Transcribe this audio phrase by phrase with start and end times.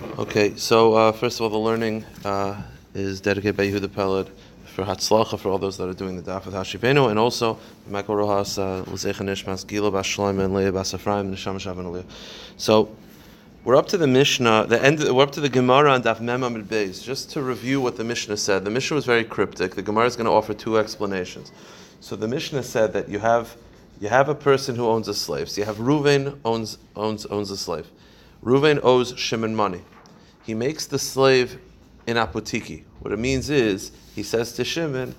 [0.00, 2.62] Okay, so uh, first of all, the learning uh,
[2.94, 4.30] is dedicated by Yehuda Peled
[4.66, 7.58] for Hatzlacha for all those that are doing the Daf with Hashivenu, and also
[7.88, 12.04] Michael Rojas, uh, Nishmas, and Leah Aliyah.
[12.58, 12.94] So
[13.64, 15.00] we're up to the Mishnah, the end.
[15.00, 17.02] We're up to the Gemara on Daf Mem Amid Beis.
[17.02, 19.74] Just to review what the Mishnah said, the Mishnah was very cryptic.
[19.74, 21.50] The Gemara is going to offer two explanations.
[21.98, 23.56] So the Mishnah said that you have
[24.00, 25.50] you have a person who owns a slave.
[25.50, 27.88] So you have Ruvain owns owns owns a slave.
[28.42, 29.82] Ruvain owes Shimon money.
[30.44, 31.58] He makes the slave
[32.06, 32.84] in apotiki.
[33.00, 35.14] What it means is he says to Shimon,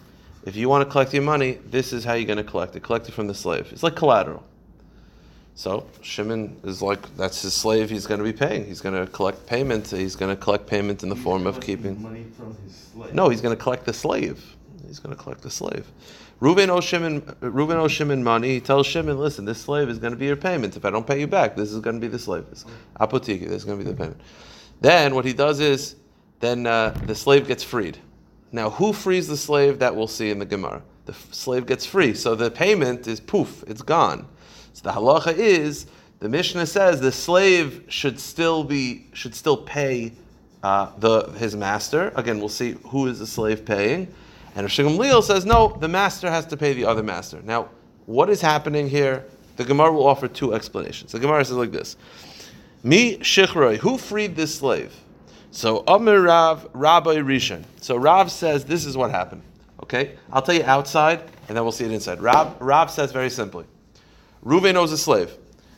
[0.45, 2.81] if you want to collect your money, this is how you're going to collect it.
[2.84, 3.67] Collect it from the slave.
[3.71, 4.44] It's like collateral.
[5.55, 7.89] So Shimon is like that's his slave.
[7.89, 8.66] He's going to be paying.
[8.66, 9.88] He's going to collect payment.
[9.89, 12.02] He's going to collect payment in the He's form of keeping.
[12.02, 13.13] money from his slave.
[13.13, 14.55] No, he's going to collect the slave.
[14.88, 15.86] He's going to collect the slave.
[16.39, 18.49] Reuben owes Shimon, Reuben owes Shimon money.
[18.53, 20.77] He tells Shimon, listen, this slave is going to be your payment.
[20.77, 22.45] If I don't pay you back, this is going to be the slave.
[22.49, 22.66] This
[22.99, 24.21] apotiki, this is going to be the payment.
[24.80, 25.95] Then what he does is,
[26.39, 27.97] then uh, the slave gets freed.
[28.52, 29.80] Now, who frees the slave?
[29.80, 30.81] That we'll see in the Gemara.
[31.05, 34.27] The f- slave gets free, so the payment is poof, it's gone.
[34.73, 35.88] So the halacha is
[36.19, 40.14] the Mishnah says the slave should still be should still pay
[40.64, 42.11] uh, the his master.
[42.16, 44.14] Again, we'll see who is the slave paying.
[44.55, 47.42] And Rosh Gamliel says no, the master has to pay the other master.
[47.44, 47.69] Now,
[48.05, 49.23] what is happening here?
[49.58, 51.11] The Gemara will offer two explanations.
[51.11, 51.97] The Gemara says like this:
[52.83, 54.94] Mi shichroi, who freed this slave?
[55.52, 57.64] So Amir Rav Rabbi Rishon.
[57.81, 59.42] So Rav says this is what happened.
[59.83, 62.22] Okay, I'll tell you outside, and then we'll see it inside.
[62.22, 63.66] Rav Rav says very simply.
[64.45, 65.31] Reuven owes a slave.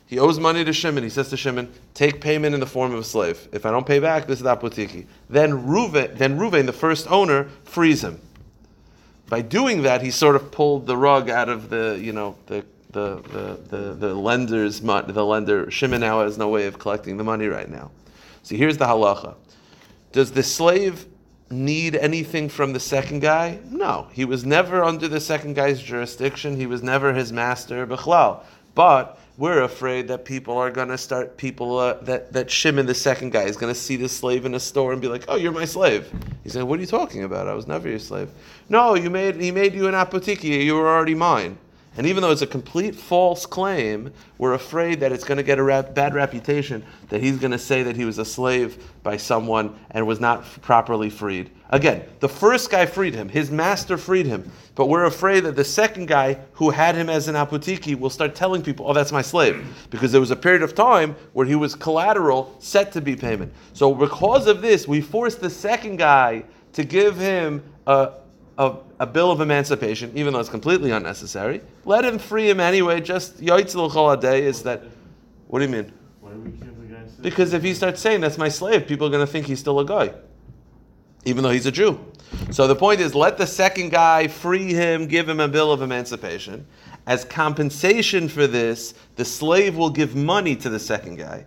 [0.06, 1.02] He owes money to Shimon.
[1.02, 3.48] He says to Shimon, "Take payment in the form of a slave.
[3.50, 8.04] If I don't pay back, this is apotiki." Then Reuven, then the first owner, frees
[8.04, 8.20] him.
[9.32, 12.66] By doing that, he sort of pulled the rug out of the, you know, the
[12.90, 15.70] the the the, the lender's the lender.
[15.70, 17.90] Shimon now has no way of collecting the money right now.
[18.42, 19.36] So here's the halacha:
[20.12, 21.06] Does the slave
[21.48, 23.60] need anything from the second guy?
[23.70, 26.56] No, he was never under the second guy's jurisdiction.
[26.56, 28.40] He was never his master, bichlal.
[28.74, 32.94] But we're afraid that people are going to start people uh, that that Shimon, the
[32.94, 35.36] second guy, is going to see the slave in a store and be like, "Oh,
[35.36, 36.12] you're my slave."
[36.42, 37.48] He's like, "What are you talking about?
[37.48, 38.30] I was never your slave."
[38.68, 40.64] No, you made he made you an apotiki.
[40.64, 41.58] You were already mine.
[41.96, 45.58] And even though it's a complete false claim, we're afraid that it's going to get
[45.58, 49.18] a rap- bad reputation, that he's going to say that he was a slave by
[49.18, 51.50] someone and was not f- properly freed.
[51.68, 55.64] Again, the first guy freed him, his master freed him, but we're afraid that the
[55.64, 59.22] second guy who had him as an apotiki will start telling people, oh, that's my
[59.22, 59.62] slave.
[59.90, 63.52] Because there was a period of time where he was collateral set to be payment.
[63.74, 68.12] So because of this, we force the second guy to give him a,
[68.56, 71.60] a, a bill of emancipation, even though it's completely unnecessary.
[71.84, 73.00] Let him free him anyway.
[73.00, 74.84] Just yoitzel chol is that.
[75.48, 75.92] What do you mean?
[76.20, 77.20] Why do we give the guy slave?
[77.20, 79.80] Because if he starts saying that's my slave, people are going to think he's still
[79.80, 80.14] a guy,
[81.24, 81.98] even though he's a Jew.
[82.52, 85.82] So the point is, let the second guy free him, give him a bill of
[85.82, 86.64] emancipation.
[87.04, 91.44] As compensation for this, the slave will give money to the second guy.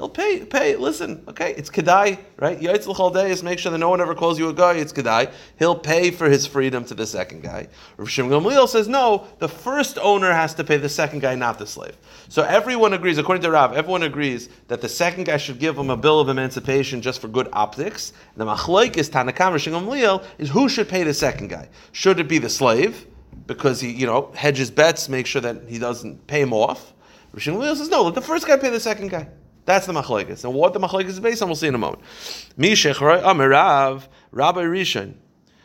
[0.00, 2.58] He'll pay, pay, listen, okay, it's Kedai, right?
[2.58, 5.30] Yaitzel Chaldeis, make sure that no one ever calls you a guy, it's Kedai.
[5.58, 7.68] He'll pay for his freedom to the second guy.
[7.98, 11.58] Rav Shimon Gamliel says, no, the first owner has to pay the second guy, not
[11.58, 11.98] the slave.
[12.30, 15.90] So everyone agrees, according to Rav, everyone agrees that the second guy should give him
[15.90, 18.14] a bill of emancipation just for good optics.
[18.36, 21.68] The Machloik is Tanakam, Rav Shimon Gamliel, is who should pay the second guy?
[21.92, 23.06] Should it be the slave?
[23.46, 26.94] Because he, you know, hedges bets, make sure that he doesn't pay him off.
[27.34, 29.28] Rav Shimon says, no, let the first guy pay the second guy.
[29.64, 30.44] That's the machlekes.
[30.44, 32.02] And what the machlekes is based on, we'll see in a moment.
[32.58, 35.14] Mishech Amirav, Rabbi Rishon.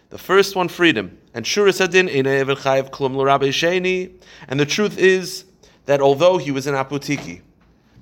[0.09, 1.17] The first one freedom.
[1.33, 4.13] And Shura Sadin Chayiv Klum Rabbi Sheni.
[4.47, 5.45] And the truth is
[5.85, 7.41] that although he was an apotiki,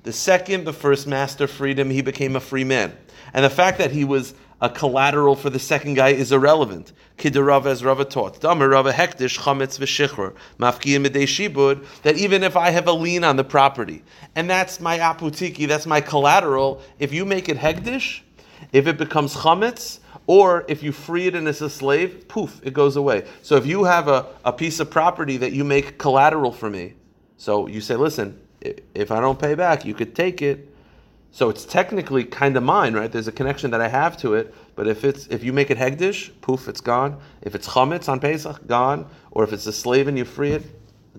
[0.02, 2.94] the second the first master freedom, he became a free man.
[3.32, 6.92] And the fact that he was a collateral for the second guy is irrelevant.
[7.18, 8.40] Kidarav as Rava taught.
[8.40, 11.84] Damer Rava hektish chametz v'shichr mafkiyim midei shibud.
[12.02, 14.02] That even if I have a lien on the property
[14.34, 16.80] and that's my apotiki, that's my collateral.
[16.98, 18.20] If you make it hektish,
[18.72, 22.72] if it becomes chametz, or if you free it and it's a slave, poof, it
[22.72, 23.26] goes away.
[23.42, 26.94] So if you have a, a piece of property that you make collateral for me,
[27.36, 28.40] so you say, listen,
[28.94, 30.73] if I don't pay back, you could take it.
[31.34, 33.10] So it's technically kind of mine, right?
[33.10, 34.54] There's a connection that I have to it.
[34.76, 37.20] But if it's if you make it hegdish, poof, it's gone.
[37.42, 39.08] If it's chametz on Pesach, gone.
[39.32, 40.62] Or if it's a slave and you free it,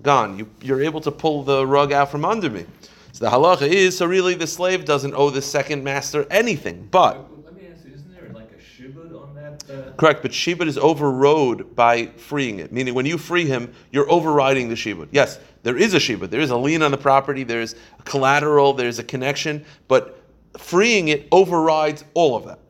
[0.02, 0.38] gone.
[0.38, 2.64] You, you're able to pull the rug out from under me.
[3.12, 6.88] So the halacha is so really the slave doesn't owe the second master anything.
[6.90, 9.64] But Let me ask you, isn't there like a shibud on that?
[9.70, 12.72] Uh, correct, but shibud is overrode by freeing it.
[12.72, 15.08] Meaning when you free him, you're overriding the shibud.
[15.10, 16.30] Yes, there is a shibud.
[16.30, 17.42] There is a lien on the property.
[17.42, 17.74] There's
[18.04, 18.72] collateral.
[18.72, 19.64] There's a connection.
[19.88, 20.22] But
[20.56, 22.60] freeing it overrides all of that.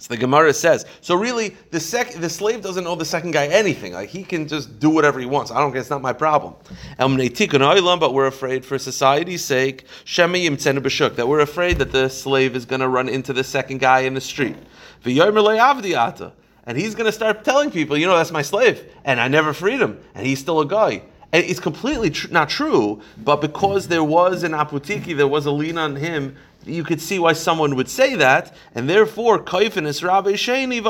[0.00, 3.46] So the Gemara says, so really, the sec- the slave doesn't owe the second guy
[3.46, 3.92] anything.
[3.92, 5.52] Like he can just do whatever he wants.
[5.52, 5.76] I don't.
[5.76, 6.56] It's not my problem.
[6.98, 9.84] But we're afraid, for society's sake,
[10.16, 14.14] that we're afraid that the slave is going to run into the second guy in
[14.14, 14.56] the street.
[15.04, 19.52] And he's going to start telling people, you know, that's my slave, and I never
[19.52, 21.02] freed him, and he's still a guy.
[21.32, 25.50] And it's completely tr- not true, but because there was an apotiki, there was a
[25.50, 30.32] lien on him, you could see why someone would say that, and therefore, Kaifinis Rabbi
[30.32, 30.82] Sheni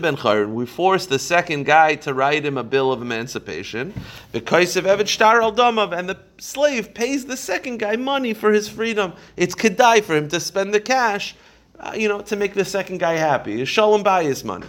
[0.00, 0.52] ben Chayrin.
[0.52, 3.94] We force the second guy to write him a bill of emancipation.
[4.32, 5.58] The Kaisev Evet Shtar al
[5.94, 9.12] and the slave pays the second guy money for his freedom.
[9.36, 11.36] It's kedai for him to spend the cash,
[11.78, 13.64] uh, you know, to make the second guy happy.
[13.64, 14.66] Shalom his money.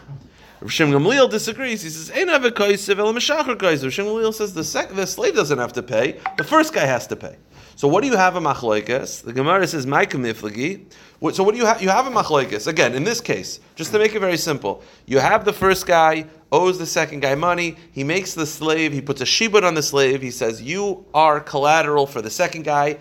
[0.65, 1.83] Rav Shem Gamliel disagrees.
[1.83, 4.95] He says, "Ein have a kaisev el meshachar kaisev." Rav Shem Gamliel says the sec-
[4.95, 6.19] the slave doesn't have to pay.
[6.37, 7.35] The first guy has to pay.
[7.75, 9.21] So what do you have a machloikas?
[9.21, 10.85] The Gemara says, "My kamiflagi."
[11.33, 11.83] So what do you have?
[11.83, 12.95] You have a machloikas again.
[12.95, 16.79] In this case, just to make it very simple, you have the first guy owes
[16.79, 17.75] the second guy money.
[17.91, 18.91] He makes the slave.
[18.91, 20.23] He puts a shibud on the slave.
[20.23, 22.97] He says, "You are collateral for the second guy."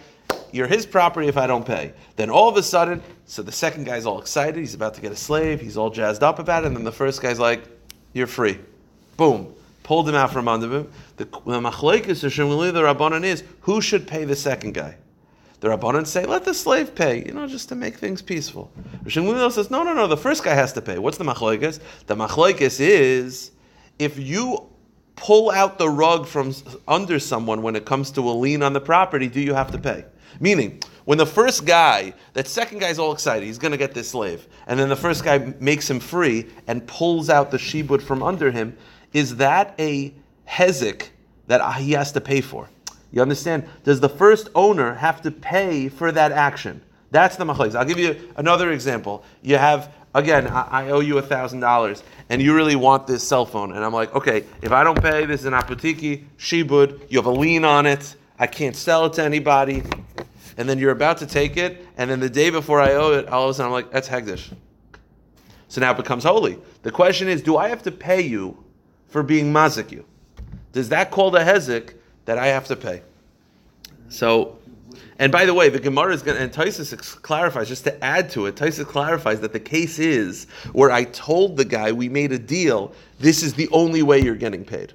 [0.54, 1.92] You're his property if I don't pay.
[2.14, 4.56] Then all of a sudden, so the second guy's all excited.
[4.56, 5.60] He's about to get a slave.
[5.60, 6.68] He's all jazzed up about it.
[6.68, 7.64] And then the first guy's like,
[8.12, 8.60] "You're free."
[9.16, 9.52] Boom.
[9.82, 10.92] Pulled him out from under him.
[11.16, 12.30] The, the machlekes or
[12.70, 14.96] the rabbanon is who should pay the second guy.
[15.58, 18.70] The rabbanon say, "Let the slave pay," you know, just to make things peaceful.
[19.06, 20.06] Shemuli says, "No, no, no.
[20.06, 21.80] The first guy has to pay." What's the machlekes?
[22.06, 23.50] The machlekes is
[23.98, 24.68] if you
[25.16, 26.54] pull out the rug from
[26.86, 29.78] under someone when it comes to a lien on the property, do you have to
[29.78, 30.04] pay?
[30.40, 34.08] Meaning, when the first guy, that second guy's all excited, he's going to get this
[34.08, 38.22] slave, and then the first guy makes him free and pulls out the shibud from
[38.22, 38.76] under him,
[39.12, 40.14] is that a
[40.48, 41.08] hezek
[41.46, 42.68] that he has to pay for?
[43.12, 43.68] You understand?
[43.84, 46.82] Does the first owner have to pay for that action?
[47.10, 47.76] That's the machlekes.
[47.76, 49.22] I'll give you another example.
[49.40, 53.46] You have again, I, I owe you thousand dollars, and you really want this cell
[53.46, 57.10] phone, and I'm like, okay, if I don't pay, this is an apotiki shibud.
[57.10, 58.16] You have a lien on it.
[58.38, 59.82] I can't sell it to anybody.
[60.56, 63.28] And then you're about to take it, and then the day before I owe it,
[63.28, 64.52] all of a sudden I'm like, that's hegdish.
[65.68, 66.58] So now it becomes holy.
[66.82, 68.62] The question is, do I have to pay you
[69.08, 70.04] for being mazik you?
[70.72, 73.02] Does that call the hezek that I have to pay?
[74.08, 74.58] So,
[75.18, 78.30] and by the way, the Gemara is going to, and Taisus clarifies, just to add
[78.30, 82.32] to it, Taisus clarifies that the case is where I told the guy we made
[82.32, 84.92] a deal, this is the only way you're getting paid.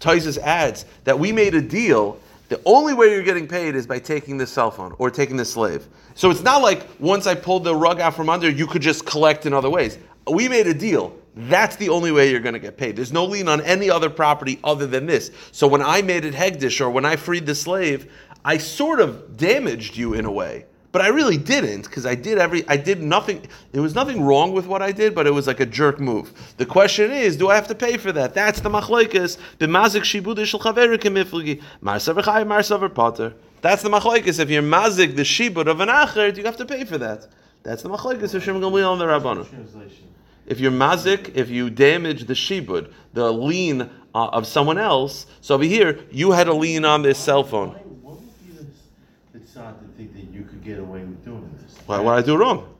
[0.00, 3.98] Taisus adds that we made a deal, the only way you're getting paid is by
[3.98, 5.86] taking this cell phone or taking this slave.
[6.14, 9.04] So it's not like once I pulled the rug out from under, you could just
[9.04, 9.98] collect in other ways.
[10.30, 11.14] We made a deal.
[11.36, 12.96] That's the only way you're going to get paid.
[12.96, 15.30] There's no lien on any other property other than this.
[15.52, 18.10] So when I made it Hegdish or when I freed the slave,
[18.44, 20.66] I sort of damaged you in a way.
[20.90, 23.46] But I really didn't because I did every I did nothing.
[23.72, 26.32] There was nothing wrong with what I did, but it was like a jerk move.
[26.56, 28.32] The question is, do I have to pay for that?
[28.32, 29.36] That's the machlekes.
[29.58, 31.62] B'mazik shibudish shel chaveru kemiflagi.
[31.82, 33.34] Marsaver chay, marsaver potter.
[33.60, 34.38] That's the machlekes.
[34.38, 37.26] If you're mazik the shibud of an acher, you have to pay for that.
[37.62, 39.44] That's the machlekes of Shem Gamliel and the.
[39.44, 40.04] Translation.
[40.46, 45.54] If you're mazik, if you damage the shibud, the lien uh, of someone else, so
[45.54, 47.70] over here you had a lien on this cell phone.
[47.70, 51.24] Why, what would be the, the side to think that you could get away with
[51.24, 51.76] doing this?
[51.86, 52.74] Why would I do wrong?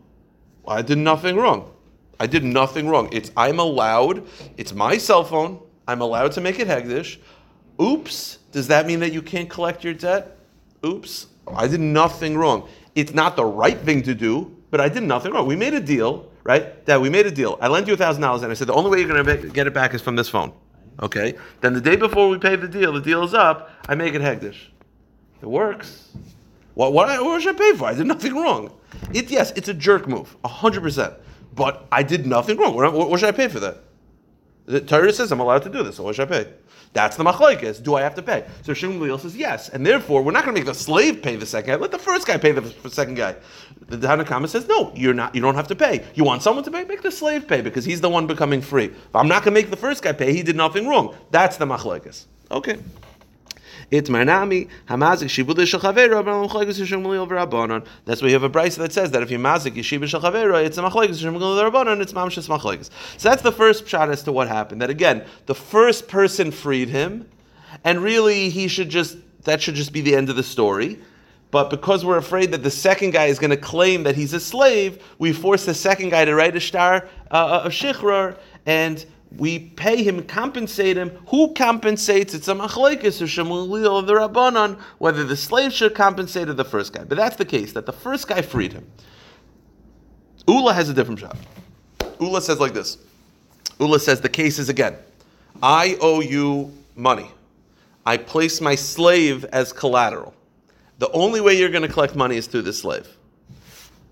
[0.67, 1.73] I did nothing wrong.
[2.20, 3.09] I did nothing wrong.
[3.12, 4.26] It's I'm allowed.
[4.57, 5.61] It's my cell phone.
[5.87, 7.18] I'm allowed to make it hegdish.
[7.80, 8.38] Oops.
[8.52, 10.37] Does that mean that you can't collect your debt?
[10.85, 11.26] Oops.
[11.47, 12.68] I did nothing wrong.
[12.95, 15.47] It's not the right thing to do, but I did nothing wrong.
[15.47, 16.85] We made a deal, right?
[16.85, 17.57] Dad, we made a deal.
[17.61, 19.66] I lent you thousand dollars, and I said the only way you're going to get
[19.66, 20.52] it back is from this phone.
[21.00, 21.37] Okay.
[21.62, 23.71] Then the day before we pay the deal, the deal is up.
[23.88, 24.59] I make it hegdish.
[25.40, 26.09] It works.
[26.78, 27.87] What, what, what should I pay for?
[27.87, 28.73] I did nothing wrong.
[29.12, 31.12] It, yes, it's a jerk move, 100%.
[31.52, 32.76] But I did nothing wrong.
[32.76, 33.78] What, what, what should I pay for that?
[34.66, 36.52] The Torah says I'm allowed to do this, so what should I pay?
[36.92, 37.82] That's the machlokes.
[37.82, 38.47] Do I have to pay?
[38.62, 41.47] So Shmuel says yes, and therefore we're not going to make the slave pay the
[41.47, 41.76] second guy.
[41.80, 43.35] Let the first guy pay the second guy.
[43.88, 45.35] The Tanakama says no, you're not.
[45.35, 46.06] You don't have to pay.
[46.14, 46.85] You want someone to pay?
[46.85, 48.85] Make the slave pay because he's the one becoming free.
[48.85, 51.16] If I'm not going to make the first guy pay, he did nothing wrong.
[51.32, 52.26] That's the machlokes.
[52.52, 52.78] Okay.
[53.90, 54.25] That's why you
[58.35, 61.25] have a brisa that says that if you mazik yeshiva shel chavera, it's a machlekes
[61.25, 62.02] over rabbanon.
[62.02, 62.90] It's mamshas machlekes.
[63.16, 64.83] So that's the first shot as to what happened.
[64.83, 67.26] That again, the first person freed him,
[67.83, 70.99] and really he should just that should just be the end of the story.
[71.50, 74.40] But because we're afraid that the second guy is going to claim that he's a
[74.40, 79.58] slave, we force the second guy to write a shtar uh, of shichror, and we
[79.58, 81.11] pay him, compensate him.
[81.28, 82.32] Who compensates?
[82.32, 86.64] It's a machlekes or shemulil of the rabbanon, whether the slave should compensate or the
[86.64, 87.04] first guy.
[87.04, 88.90] But that's the case that the first guy freed him.
[90.47, 91.37] Ula has a different shot.
[92.20, 92.97] Ula says like this.
[93.78, 94.97] Ula says the case is again.
[95.62, 97.30] I owe you money.
[98.06, 100.35] I place my slave as collateral.
[100.99, 103.06] The only way you're going to collect money is through the slave.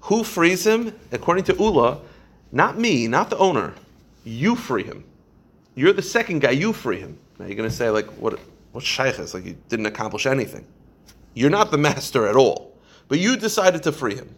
[0.03, 0.95] Who frees him?
[1.11, 2.01] According to Ula,
[2.53, 3.75] not me, not the owner.
[4.27, 5.05] You free him.
[5.77, 6.51] You're the second guy.
[6.51, 7.17] You free him.
[7.39, 8.39] Now you're going to say like, what?
[8.73, 9.45] What shaykh is like?
[9.45, 10.67] You didn't accomplish anything.
[11.35, 12.77] You're not the master at all,
[13.09, 14.35] but you decided to free him.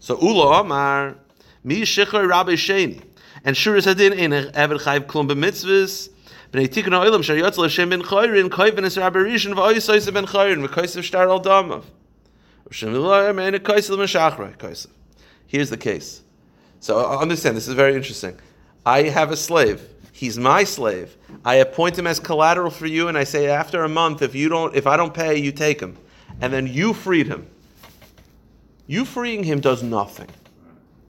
[0.00, 1.16] So Ula Amar,
[1.62, 3.00] mi shichar Rabbi Sheni,
[3.44, 6.10] and Shuris Hadin in Ever Chayv Klum b'mitzvahs.
[6.52, 10.66] Bnei Tikkun Ha'olam Shar Yotzel Hashem ben Chayrin Koyven Es Rabbi Rishon V'Oysoyse ben Chayrin
[10.66, 11.84] V'Koysev Shtar Al Damav
[12.68, 14.88] Hashem V'Loyam Mein Koysev M'Shachra Koysev
[15.46, 16.22] Here's the case.
[16.80, 18.36] So uh, understand, this is very interesting.
[18.86, 19.82] I have a slave.
[20.12, 21.16] He's my slave.
[21.44, 24.48] I appoint him as collateral for you, and I say after a month, if you
[24.48, 25.98] don't, if I don't pay, you take him,
[26.40, 27.46] and then you freed him.
[28.86, 30.28] You freeing him does nothing.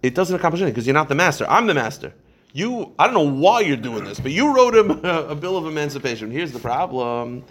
[0.02, 1.46] It doesn't accomplish anything because you're not the master.
[1.48, 2.14] I'm the master.
[2.52, 5.58] You, I don't know why you're doing this, but you wrote him a, a bill
[5.58, 6.32] of emancipation.
[6.32, 7.44] Here's the problem.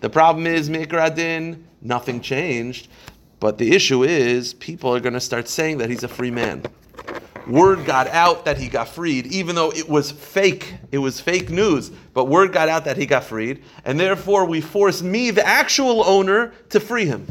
[0.00, 2.88] The problem is Mikradin, nothing changed.
[3.40, 6.64] But the issue is people are going to start saying that he's a free man.
[7.48, 10.74] Word got out that he got freed, even though it was fake.
[10.92, 11.90] It was fake news.
[12.12, 16.04] But word got out that he got freed, and therefore we force me, the actual
[16.04, 17.26] owner, to free him.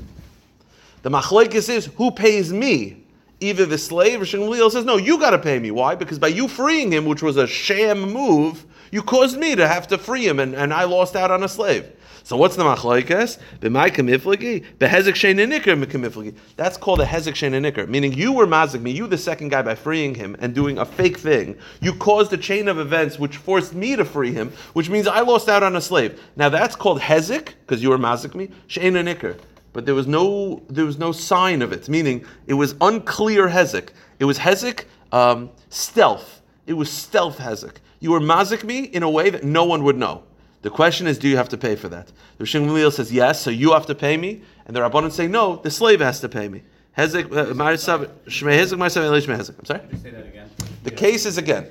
[1.04, 3.04] The machlekes is who pays me?
[3.40, 5.70] Either the slave or Shmuel says, no, you got to pay me.
[5.70, 5.94] Why?
[5.94, 9.88] Because by you freeing him, which was a sham move, you caused me to have
[9.88, 11.92] to free him, and, and I lost out on a slave.
[12.24, 13.40] So what's the machlekes?
[13.62, 16.36] B'mai kamiflagi, behezek shein nikr kamiflagi.
[16.58, 19.62] That's called a hezek shein nikr, meaning you were mazik me, you the second guy
[19.62, 21.58] by freeing him and doing a fake thing.
[21.80, 25.22] You caused a chain of events which forced me to free him, which means I
[25.22, 26.22] lost out on a slave.
[26.36, 29.40] Now that's called hezek because you were mazik me, shein nikr
[29.78, 31.88] but there was no there was no sign of it.
[31.88, 33.90] Meaning it was unclear hezek.
[34.18, 36.42] It was hezek um, stealth.
[36.66, 37.76] It was stealth hezek.
[38.00, 40.24] You were mazik me in a way that no one would know.
[40.62, 42.12] The question is, do you have to pay for that?
[42.38, 45.28] The Rishon Gamliel says yes, so you have to pay me, and the Rabbanon say
[45.28, 46.64] no, the slave has to pay me.
[46.98, 49.58] Hezek, uh, Marisav- Shmei Hezek, Marisav, Eli Shmei Hezek.
[49.60, 49.82] I'm sorry.
[50.02, 50.50] Say that again?
[50.84, 51.68] The case is again.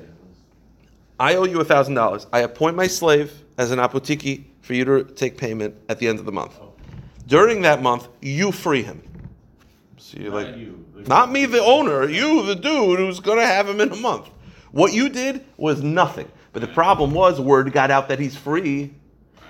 [1.19, 2.27] I owe you a thousand dollars.
[2.33, 6.19] I appoint my slave as an apotiki for you to take payment at the end
[6.19, 6.59] of the month.
[7.27, 9.03] During that month, you free him.
[9.97, 10.85] So you're Not like, you.
[11.09, 12.09] not me, the owner.
[12.09, 14.29] You, the dude who's going to have him in a month.
[14.77, 16.31] What you did was nothing.
[16.53, 18.93] But the problem was, word got out that he's free,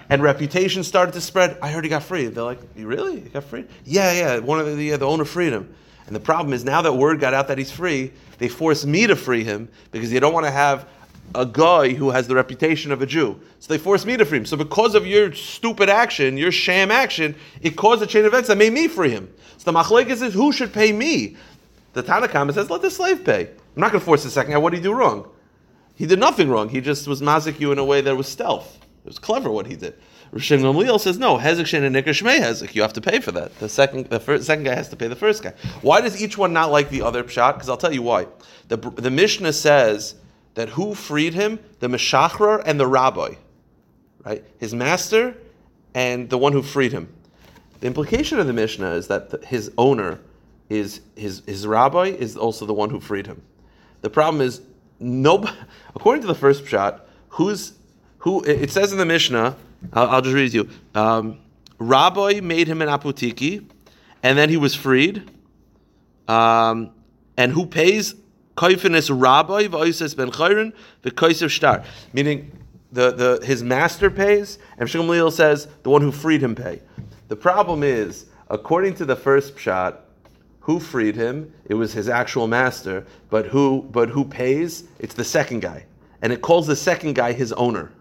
[0.08, 1.58] and reputation started to spread.
[1.60, 2.26] I heard he got free.
[2.26, 3.22] They're like, you really?
[3.22, 3.64] He got free?
[3.84, 4.38] Yeah, yeah.
[4.38, 5.74] One of the yeah, the owner freed him.
[6.06, 9.08] And the problem is now that word got out that he's free, they force me
[9.08, 10.88] to free him because they don't want to have
[11.34, 13.40] a guy who has the reputation of a Jew.
[13.58, 14.46] So they force me to free him.
[14.46, 18.46] So because of your stupid action, your sham action, it caused a chain of events
[18.46, 19.28] that made me free him.
[19.58, 21.36] So the machlekes is who should pay me?
[21.94, 23.50] The Tanakhama says, let the slave pay.
[23.76, 24.58] I'm not going to force the second guy.
[24.58, 25.28] What did he do wrong?
[25.94, 26.70] He did nothing wrong.
[26.70, 28.78] He just was mazik you in a way that was stealth.
[29.04, 29.94] It was clever what he did.
[30.32, 31.38] Rishon Gamliel says no.
[31.38, 32.74] Hezek shen and shmei hezek.
[32.74, 33.56] You have to pay for that.
[33.58, 35.52] The second, the first, second guy has to pay the first guy.
[35.82, 37.54] Why does each one not like the other pshat?
[37.54, 38.26] Because I'll tell you why.
[38.68, 40.16] The the Mishnah says
[40.54, 41.60] that who freed him?
[41.80, 43.34] The meshachrar and the rabbi,
[44.24, 44.44] right?
[44.58, 45.36] His master
[45.94, 47.12] and the one who freed him.
[47.80, 50.18] The implication of the Mishnah is that the, his owner
[50.68, 53.40] is his his rabbi is also the one who freed him.
[54.02, 54.60] The problem is
[55.00, 55.48] no.
[55.94, 57.72] According to the first shot, who's
[58.18, 58.42] who?
[58.44, 59.56] It says in the Mishnah.
[59.92, 61.00] I'll, I'll just read it to you.
[61.00, 61.38] Um,
[61.78, 63.68] rabbi made him an apotiki,
[64.22, 65.30] and then he was freed.
[66.28, 66.90] Um,
[67.36, 68.14] and who pays?
[68.56, 70.72] Kaifinis rabbi v'oises ben chayrin
[71.04, 71.84] v'koisev shtar.
[72.14, 72.50] Meaning,
[72.90, 76.80] the, the his master pays, and Shmuel says the one who freed him pay.
[77.28, 79.98] The problem is, according to the first pshat,
[80.66, 81.54] who freed him?
[81.66, 84.82] It was his actual master, but who but who pays?
[84.98, 85.86] It's the second guy,
[86.22, 87.92] and it calls the second guy his owner.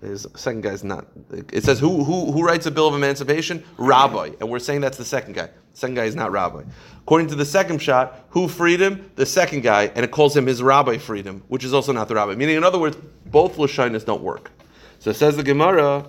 [0.00, 1.08] His second guy's not.
[1.52, 3.64] It says who who who writes a bill of emancipation?
[3.76, 5.48] Rabbi, and we're saying that's the second guy.
[5.72, 6.62] Second guy is not rabbi.
[7.00, 9.10] According to the second shot, who freed him?
[9.16, 12.14] The second guy, and it calls him his rabbi freedom, which is also not the
[12.14, 12.36] rabbi.
[12.36, 12.96] Meaning, in other words,
[13.26, 14.52] both lashonis don't work.
[15.00, 16.08] So says the Gemara.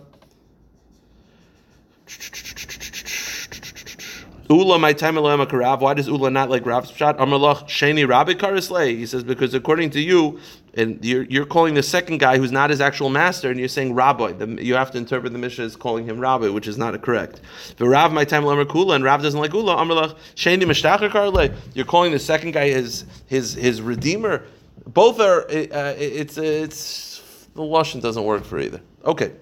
[4.49, 5.81] Ula my time Karav.
[5.81, 7.17] Why does Ula not like Rav's shot?
[7.17, 8.97] Amalach Sheni Rabbi Karisley.
[8.97, 10.39] He says because according to you,
[10.73, 13.93] and you're, you're calling the second guy who's not his actual master, and you're saying
[13.93, 14.31] Rabbi.
[14.33, 17.41] The, you have to interpret the Mishnah as calling him Rabbi, which is not correct.
[17.77, 19.75] But Rav my time Kula, and Rav doesn't like Ula.
[19.75, 21.53] Amalach Sheni Mishtacher Karle.
[21.73, 24.45] You're calling the second guy his his his redeemer.
[24.85, 25.41] Both are.
[25.41, 28.79] Uh, it's it's the lashon doesn't work for either.
[29.03, 29.33] Okay.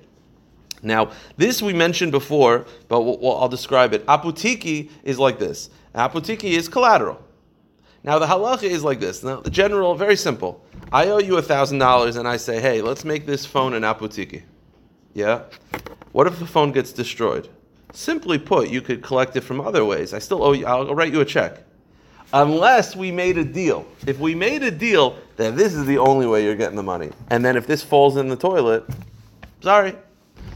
[0.84, 4.06] Now, this we mentioned before, but we'll, we'll- I'll describe it.
[4.06, 5.70] Apotiki is like this.
[5.96, 7.22] Apotiki is collateral.
[8.04, 9.24] Now the halacha is like this.
[9.24, 10.64] Now the general, very simple.
[10.92, 14.44] I owe you thousand dollars, and I say, hey, let's make this phone an apotiki.
[15.14, 15.44] Yeah.
[16.12, 17.50] What if the phone gets destroyed?
[17.94, 20.14] Simply put, you could collect it from other ways.
[20.14, 20.66] I still owe you.
[20.68, 21.64] I'll write you a check,
[22.34, 23.88] unless we made a deal.
[24.06, 27.10] If we made a deal then this is the only way you're getting the money,
[27.30, 28.86] and then if this falls in the toilet,
[29.62, 29.94] sorry,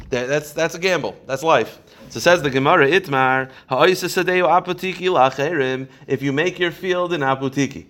[0.09, 1.15] that, that's that's a gamble.
[1.25, 1.79] That's life.
[2.09, 7.21] So says the Gemara Itmar, "Ha'oisa sadeu apotiki lacherim." If you make your field an
[7.21, 7.85] apotiki,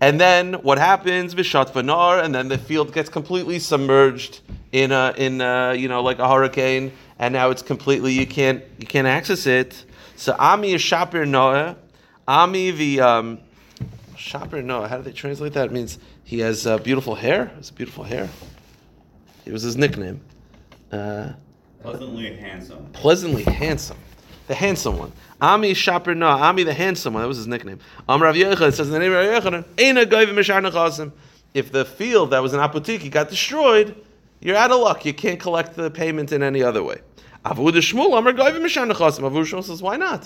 [0.00, 1.34] and then what happens?
[1.34, 4.40] Vishat vanar, and then the field gets completely submerged
[4.72, 8.62] in a in a, you know like a hurricane, and now it's completely you can't
[8.78, 9.84] you can't access it.
[10.16, 11.76] So Ami shapir noah.
[12.26, 13.38] Ami the um,
[14.16, 14.88] shapir noah.
[14.88, 15.66] How do they translate that?
[15.66, 17.50] It means he has uh, beautiful hair.
[17.58, 18.28] It's beautiful hair.
[19.46, 20.20] It was his nickname.
[20.92, 21.32] Uh,
[21.82, 22.86] Pleasantly handsome.
[22.92, 23.96] pleasantly handsome.
[24.48, 25.12] The handsome one.
[25.40, 27.22] Ami Shaper Na, Ami the handsome one.
[27.22, 27.78] That was his nickname.
[28.08, 31.12] Am Rav Yochanan says in the name of Rav Yochanan, Eina.
[31.54, 33.94] If the field that was an apotiki got destroyed,
[34.40, 35.04] you're out of luck.
[35.04, 37.00] You can't collect the payment in any other way.
[37.44, 39.20] Avu de Shmuel, Amar Goyim Mishar Nechasim.
[39.20, 40.24] Avu Shmuel says, why not?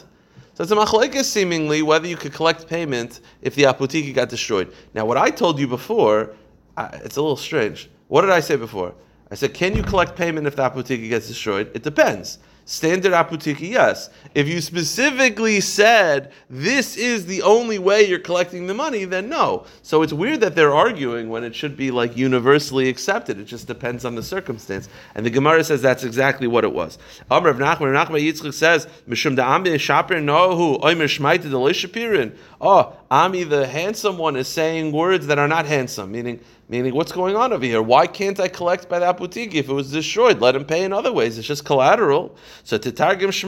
[0.55, 4.73] So it's a machlekes seemingly whether you could collect payment if the apotiki got destroyed.
[4.95, 6.35] Now, what I told you before,
[6.79, 7.91] it's a little strange.
[8.09, 8.95] What did I say before?
[9.33, 11.71] I said, can you collect payment if the apotiki gets destroyed?
[11.73, 12.39] It depends.
[12.65, 14.11] Standard apotiki, yes.
[14.35, 19.65] If you specifically said this is the only way you're collecting the money, then no.
[19.83, 23.41] So it's weird that they're arguing when it should be like universally accepted.
[23.41, 24.89] It just depends on the circumstance.
[25.15, 26.99] And the Gemara says that's exactly what it was.
[27.31, 32.37] Amr of Nachman, Nachman Yitzchak says, Mishum da Ami Shaper Nohu, Oimer Shmaita de Shapirin.
[32.65, 36.39] Oh, Ami, the handsome one, is saying words that are not handsome, meaning
[36.73, 37.83] Meaning, what's going on over here?
[37.83, 40.41] Why can't I collect by the apotiki if it was destroyed?
[40.41, 41.37] Let him pay in other ways.
[41.37, 42.35] It's just collateral.
[42.65, 43.43] So to targum the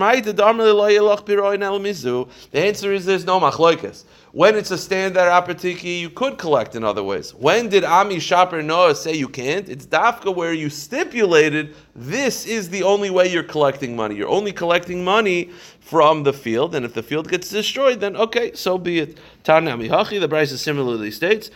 [2.52, 4.04] answer is there's no machloikas.
[4.34, 7.32] When it's a standard apotiki, you could collect in other ways.
[7.36, 9.68] When did Ami Shaper Noah say you can't?
[9.68, 14.16] It's dafka where you stipulated this is the only way you're collecting money.
[14.16, 18.52] You're only collecting money from the field, and if the field gets destroyed, then okay,
[18.54, 19.18] so be it.
[19.44, 21.52] Tanami Hachi, the Brisa similarly states,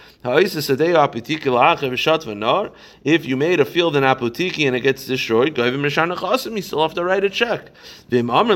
[3.05, 7.05] if you made a field in Apotiki and it gets destroyed, you still have to
[7.05, 7.71] write a check.
[8.11, 8.51] But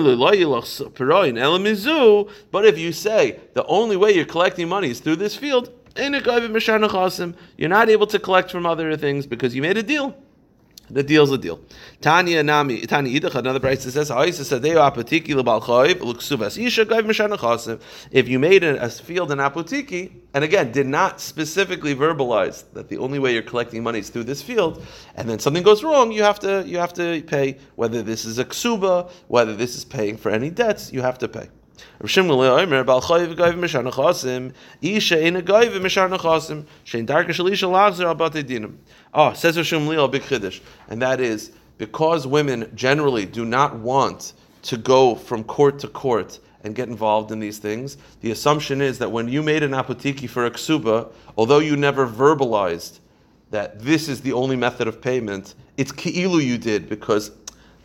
[2.67, 7.89] if you say the only way you're collecting money is through this field, you're not
[7.89, 10.17] able to collect from other things because you made a deal.
[10.91, 11.59] The deal's a deal.
[12.03, 14.11] Tanya Nami Tanya Idach, another brisa that says
[18.11, 22.99] If you made a, field in apotiki, and again did not specifically verbalize that the
[22.99, 26.23] only way you're collecting money is through this field, and then something goes wrong, you
[26.25, 30.19] have to you have to pay whether this is a ksuba, whether this is paying
[30.19, 31.49] for any debts, you have to pay.
[32.01, 37.29] Rav Shimon Omer Bal Chayiv Goyv Mishar Nechasim Isha Ina Goyv Mishar Nechasim Shein Darka
[37.29, 38.77] Shalisha Lachzer Al Batei Dinim.
[39.15, 43.77] Oh, says Rav Shimon Leal Big Chiddush, and that is because women generally do not
[43.77, 47.97] want to go from court to court and get involved in these things.
[48.21, 52.07] The assumption is that when you made an apotiki for a ksuba, although you never
[52.07, 53.01] verbalized
[53.51, 57.33] that this is the only method of payment, it's ki'ilu you did because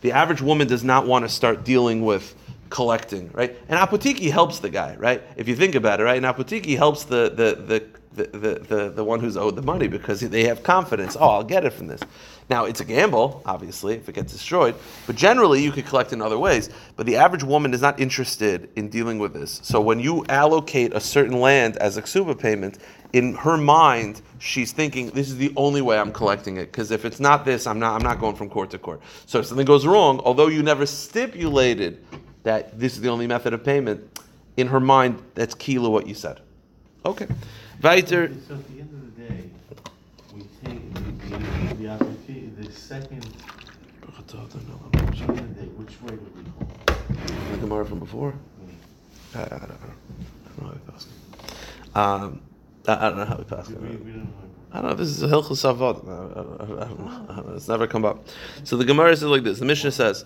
[0.00, 2.34] the average woman does not want to start dealing with
[2.70, 3.56] collecting, right?
[3.68, 5.22] And apotiki helps the guy, right?
[5.36, 6.16] If you think about it, right?
[6.16, 10.20] And apotiki helps the the the the, the, the, one who's owed the money because
[10.20, 11.16] they have confidence.
[11.18, 12.00] Oh, I'll get it from this.
[12.50, 14.74] Now it's a gamble, obviously, if it gets destroyed.
[15.06, 16.70] But generally, you could collect in other ways.
[16.96, 19.60] But the average woman is not interested in dealing with this.
[19.62, 22.78] So when you allocate a certain land as a ksuba payment,
[23.12, 26.66] in her mind, she's thinking this is the only way I'm collecting it.
[26.72, 27.94] Because if it's not this, I'm not.
[27.94, 29.00] I'm not going from court to court.
[29.26, 32.04] So if something goes wrong, although you never stipulated
[32.42, 34.20] that this is the only method of payment,
[34.56, 36.40] in her mind, that's kilo what you said.
[37.04, 37.26] Okay.
[37.82, 38.30] Weiter.
[38.48, 39.50] So at the end of the day,
[40.34, 43.24] we take the, the, the opportunity, the second,
[44.18, 46.66] at the end of the day, which way would we go?
[47.52, 48.34] The Gemara from before.
[49.34, 51.06] I, I, don't, I don't know how we pass.
[51.94, 52.40] Um,
[52.86, 53.68] I, I don't know how we pass.
[53.68, 54.32] We, we don't
[54.70, 54.96] I don't know.
[54.96, 56.06] This is a hilchos avod.
[56.06, 57.30] I, I, I, don't.
[57.30, 57.54] I don't know.
[57.54, 58.26] It's never come up.
[58.64, 59.58] So the Gemara says like this.
[59.58, 60.24] The Mishnah says.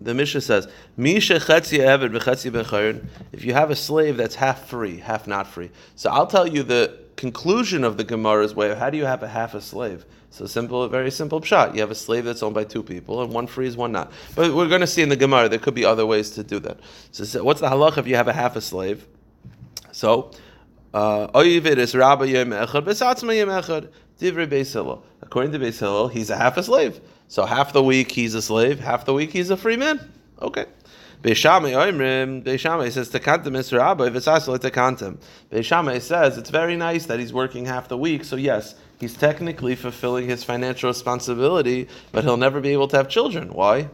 [0.00, 5.46] The Mishnah says, "Misha bechayrin." If you have a slave that's half free, half not
[5.46, 5.70] free.
[5.94, 9.22] So I'll tell you the conclusion of the Gemara's way of how do you have
[9.22, 10.06] a half a slave?
[10.30, 11.74] So simple, very simple shot.
[11.74, 14.10] You have a slave that's owned by two people, and one free is one not.
[14.34, 16.60] But we're going to see in the Gemara there could be other ways to do
[16.60, 16.78] that.
[17.10, 19.06] So, so what's the halach if you have a half a slave?
[19.92, 20.30] So.
[20.92, 23.90] Uh, Oivid is Rabba Yom Echad, Besatzma Yom Echad,
[24.72, 25.04] Hillel.
[25.22, 27.00] According to Beis Hillel, he's a half a slave.
[27.30, 30.00] So half the week he's a slave, half the week he's a free man.
[30.42, 30.66] Okay.
[31.22, 35.16] Beishamai oimrim, Beishamai says tekantem is rabba, if it's asla tekantem.
[35.48, 39.76] Beishamai says it's very nice that he's working half the week, so yes, he's technically
[39.76, 43.50] fulfilling his financial responsibility, but he'll never be able to have children.
[43.54, 43.90] Why?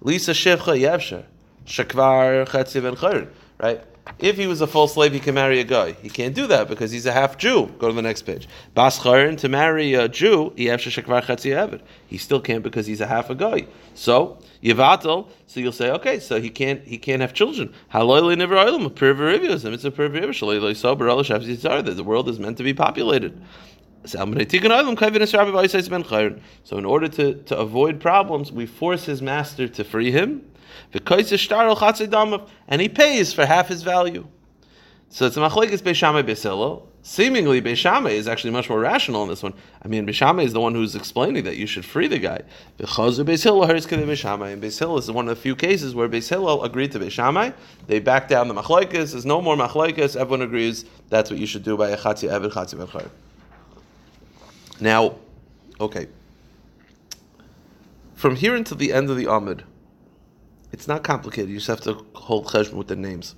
[0.00, 1.26] Lisa shevcha yevsher,
[1.66, 3.84] shakvar chetzi ben chayr, right?
[4.18, 5.92] If he was a full slave, he can marry a guy.
[5.92, 7.66] He can't do that because he's a half Jew.
[7.78, 8.48] Go to the next page.
[8.74, 10.52] Bas to marry a Jew.
[10.56, 10.68] He
[12.18, 13.66] still can't because he's a half a guy.
[13.94, 17.72] So Yevatel, so you'll say, okay, so he can't he can't have children.
[17.92, 19.90] Haloyle never and it's a
[20.74, 23.42] sober The world is meant to be populated.
[24.06, 24.38] So in
[26.84, 30.42] order to, to avoid problems, we force his master to free him,
[32.68, 34.26] and he pays for half his value.
[35.08, 36.88] So it's a machlekes Beishamai Beis Hillel.
[37.02, 39.52] Seemingly, Beishamai is actually much more rational in this one.
[39.82, 42.40] I mean, Beishamai is the one who's explaining that you should free the guy.
[42.78, 43.46] And Beis
[44.98, 47.54] is one of the few cases where Beis agreed to Beishamai.
[47.86, 49.12] They back down the machlekes.
[49.12, 50.16] There's no more machlekes.
[50.16, 53.10] Everyone agrees that's what you should do by a chatzi eved chatzi ben
[54.80, 55.16] now,
[55.80, 56.08] okay.
[58.14, 59.64] From here until the end of the Amid,
[60.74, 61.50] it's not complicated.
[61.50, 63.36] You just have to hold cheshbon with the names.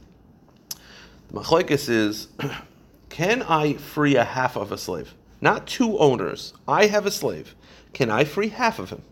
[1.28, 2.28] The machlekes is,
[3.10, 5.12] can I free a half of a slave?
[5.42, 6.54] Not two owners.
[6.66, 7.54] I have a slave.
[7.92, 9.02] Can I free half of him?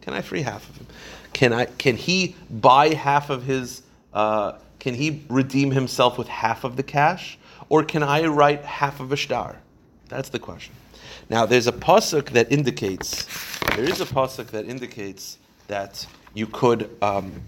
[0.00, 0.86] Can I free half of him?
[1.34, 1.66] Can I?
[1.66, 3.82] Can he buy half of his?
[4.14, 7.38] Uh, can he redeem himself with half of the cash,
[7.68, 9.60] or can I write half of a star?
[10.08, 10.74] That's the question.
[11.28, 13.26] Now, there's a pasuk that indicates
[13.76, 15.36] there is a pasuk that indicates
[15.66, 16.06] that
[16.38, 17.42] you could um,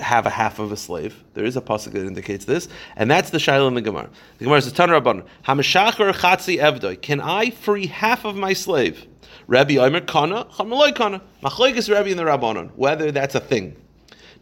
[0.00, 1.24] have a half of a slave.
[1.34, 4.08] There is a pasuk that indicates this, and that's the shaila in the Gemara.
[4.38, 7.00] The Gemara says, "Tan Rabban, Hamashachar Chatzi Evdoi.
[7.00, 9.06] Can I free half of my slave?"
[9.48, 11.22] Rabbi Omer Kana, Chamaloi Kana.
[11.42, 12.70] Machlekes Rabbi and the Rabbanon.
[12.76, 13.76] Whether that's a thing.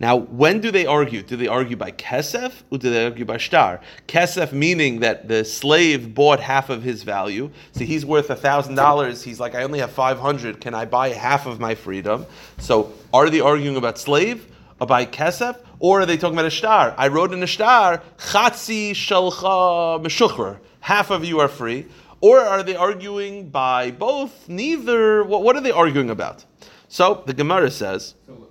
[0.01, 1.23] Now, when do they argue?
[1.23, 3.81] Do they argue by kesef or do they argue by shtar?
[4.09, 7.51] Kesef meaning that the slave bought half of his value.
[7.73, 9.23] So he's worth thousand dollars.
[9.23, 10.61] He's like, I only have five hundred.
[10.61, 12.27] Can I buy half of my freedom?
[12.59, 14.51] So are they arguing about slave?
[14.81, 15.59] Or by kesef?
[15.79, 16.95] Or are they talking about a shtar?
[16.99, 20.59] I wrote in a shtar, chatzi shalcha meshuchra.
[20.81, 21.87] Half of you are free.
[22.21, 24.49] Or are they arguing by both?
[24.49, 25.23] Neither.
[25.25, 26.45] What, what are they arguing about?
[26.89, 28.15] So the Gemara says.
[28.27, 28.49] So,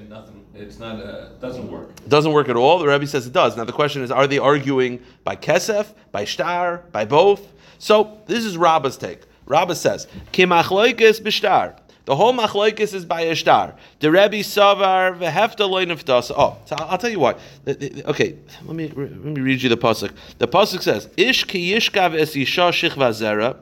[0.00, 0.44] nothing.
[0.54, 1.00] It's not.
[1.00, 1.90] Uh, doesn't work.
[1.90, 2.78] It doesn't work at all.
[2.78, 3.56] The Rebbe says it does.
[3.56, 7.52] Now the question is: Are they arguing by kesef, by shtar, by both?
[7.78, 9.22] So this is Rabba's take.
[9.46, 13.74] Rabba says, "Kimachloikes b'shtar." The whole machloikis is by a shtar.
[14.00, 16.30] The Rebbe savar vehefta loinuftas.
[16.36, 17.34] Oh, so I'll, tell you why.
[17.66, 20.12] Okay, let me let me read you the pasuk.
[20.38, 23.56] The pasuk says, "Ish ki yishkav es yisha shichva zera."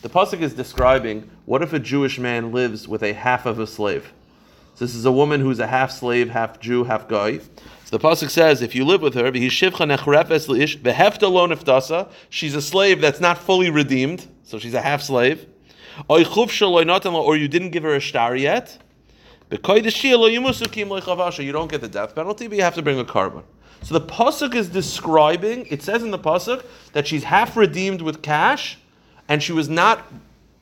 [0.00, 3.66] The pasuk is describing what if a Jewish man lives with a half of a
[3.66, 4.12] slave.
[4.74, 7.38] So this is a woman who's a half slave, half Jew, half guy.
[7.84, 9.32] So the pasuk says, if you live with her,
[12.28, 15.46] she's a slave that's not fully redeemed, so she's a half slave.
[16.08, 18.78] Or you didn't give her a shtar yet.
[19.50, 19.78] You don't
[21.70, 23.44] get the death penalty, but you have to bring a korban.
[23.82, 25.66] So the pasuk is describing.
[25.66, 28.78] It says in the pasuk that she's half redeemed with cash,
[29.28, 30.04] and she was not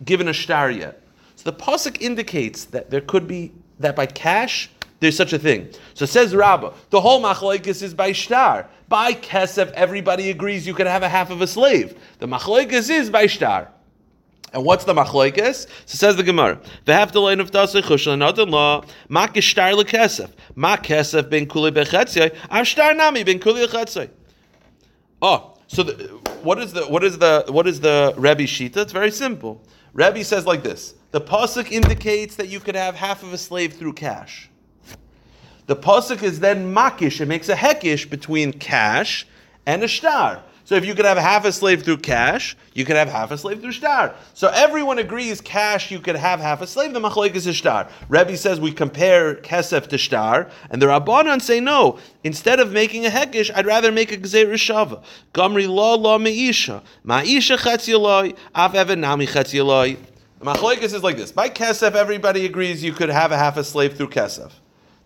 [0.05, 1.03] given a shtar yet.
[1.37, 5.68] So the pasuk indicates that there could be that by cash there's such a thing.
[5.95, 8.68] So says Rabbah, the whole machlokes is by shtar.
[8.88, 11.99] By kesef, everybody agrees you can have a half of a slave.
[12.21, 13.68] The machlokes is by shtar.
[14.53, 15.66] And what's the machlokes?
[15.87, 21.29] So says the Gemara, "V'hafdalayin of tasei chushel another law ma kishtar lekesef ma kesef
[21.29, 24.11] ben kuli bechetzei am shtar nami ben kuli bechetzei."
[25.21, 25.95] Oh, so the,
[26.42, 28.77] what is the what is the what is the Rebbe shita?
[28.77, 29.62] It's very simple.
[29.95, 33.75] Rebbe says like this: the pasuk indicates that you could have half of a slave
[33.75, 34.48] through cash.
[35.66, 39.27] The pasuk is then makish; it makes a hekish between cash
[39.64, 40.42] and a shtar.
[40.64, 43.37] So if you could have half a slave through cash, you could have half a
[43.37, 44.14] slave through shtar.
[44.33, 46.94] So everyone agrees cash, you could have half a slave.
[46.94, 47.88] The machleik is a shtar.
[48.09, 51.98] Rebbe says we compare kesef to shtar, and the rabbanon say no.
[52.25, 55.03] Instead of making a hekish, I'd rather make a gzeir shava.
[55.35, 60.07] Gamri la la meisha, maisha chetzi av even nami chetzi
[60.42, 61.31] the Machlokes is like this.
[61.31, 64.50] By Kesef, everybody agrees you could have a half a slave through Kesef.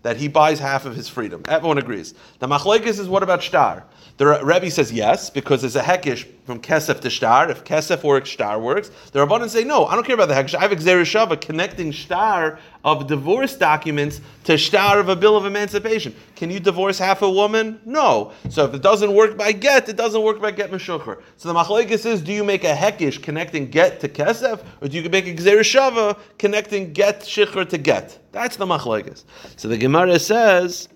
[0.01, 1.43] That he buys half of his freedom.
[1.47, 2.15] Everyone agrees.
[2.39, 3.85] The Machlokes is what about Shtar?
[4.17, 7.51] The Rebbe says yes, because there's a Hekish from kesef to shtar.
[7.51, 8.89] If kesef works, shtar works.
[9.11, 9.85] The rabbanon say no.
[9.85, 10.55] I don't care about the hekesh.
[10.55, 15.45] I have gzeir shava connecting shtar of divorce documents to shtar of a bill of
[15.45, 16.15] emancipation.
[16.37, 17.81] Can you divorce half a woman?
[17.83, 18.31] No.
[18.49, 21.21] So if it doesn't work by get, it doesn't work by get meshucher.
[21.35, 24.99] So the machlekes is: Do you make a hekish connecting get to kesef, or do
[24.99, 28.17] you make a gzeir shava connecting get shicher to get?
[28.31, 29.25] That's the machlekes.
[29.57, 30.87] So the Gemara says.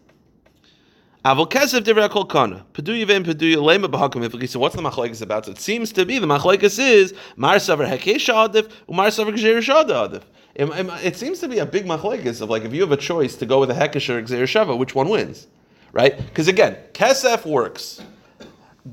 [1.24, 2.66] Avol kesef divrei kol kana.
[2.74, 4.50] Peduya vein peduya lema b'hakom ifli.
[4.50, 5.46] So what's the machlekes about?
[5.46, 9.62] So it seems to be the machlekes is mar savar hekesh adif umar savar gzeir
[9.62, 10.24] adif.
[10.56, 13.46] It, seems to be a big machlekes of like if you have a choice to
[13.46, 15.46] go with a hekesh or gzeir which one wins,
[15.92, 16.18] right?
[16.18, 18.02] Because again, kesef works.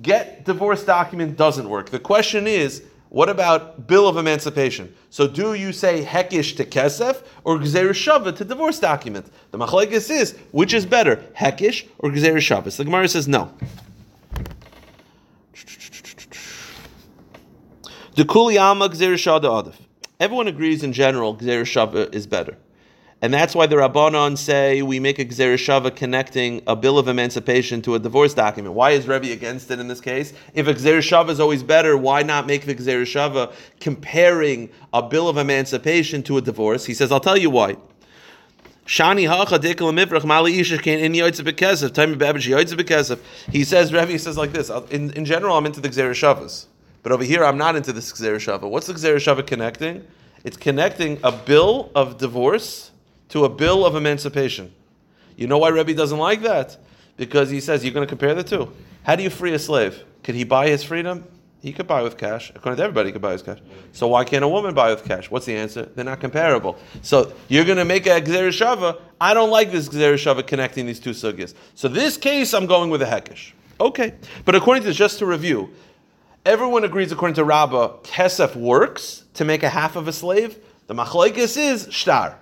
[0.02, 1.88] Get divorce document doesn't work.
[1.88, 4.94] The question is, what about bill of emancipation?
[5.10, 9.26] So do you say hekish to kesef or gzeir shava to divorce document?
[9.50, 12.70] The machlekes is which is better, hekish or gzeir shava?
[12.70, 13.52] So the Gemara says no.
[20.20, 22.58] Everyone agrees in general gzeir shava is better.
[23.20, 27.08] And that's why the Rabbanon say we make a Gzer Shava connecting a bill of
[27.08, 28.76] emancipation to a divorce document.
[28.76, 30.32] Why is Rebbe against it in this case?
[30.54, 35.02] If a Gzer Shava is always better, why not make the Gzer Shava comparing a
[35.02, 36.84] bill of emancipation to a divorce?
[36.84, 37.76] He says, I'll tell you why.
[38.86, 38.94] He
[43.64, 44.70] says, Rebbe says like this.
[44.90, 46.66] In, in general, I'm into the Gzer Shavas.
[47.02, 48.70] But over here, I'm not into this Gzer Shava.
[48.70, 50.06] What's the Gzer Shava connecting?
[50.44, 52.87] It's connecting a bill of divorce
[53.28, 54.72] to a bill of emancipation.
[55.36, 56.76] You know why Rebbe doesn't like that?
[57.16, 58.72] Because he says you're going to compare the two.
[59.02, 60.04] How do you free a slave?
[60.22, 61.24] Could he buy his freedom?
[61.60, 62.50] He could buy with cash.
[62.54, 63.58] According to everybody, he could buy with cash.
[63.92, 65.28] So why can't a woman buy with cash?
[65.30, 65.86] What's the answer?
[65.94, 66.78] They're not comparable.
[67.02, 69.00] So you're going to make a Gzer Shava.
[69.20, 71.54] I don't like this Gzer Shava connecting these two sugyas.
[71.74, 73.52] So this case, I'm going with a Hekesh.
[73.80, 74.14] Okay.
[74.44, 75.70] But according to just to review,
[76.46, 80.58] everyone agrees according to Rabbah, Kesef works to make a half of a slave.
[80.86, 82.38] The Machlaikis is Shtar.